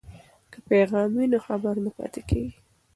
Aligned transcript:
که 0.51 0.59
پیغام 0.67 1.09
وي 1.17 1.25
نو 1.31 1.39
خبر 1.47 1.75
نه 1.85 1.91
پاتې 1.97 2.21
کیږي. 2.29 2.51